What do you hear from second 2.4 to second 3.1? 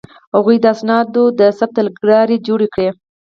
جوړې کړې.